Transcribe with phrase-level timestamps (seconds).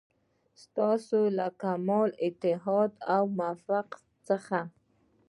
[0.63, 4.59] ستاسو له کمال اتحاد او موافقت څخه.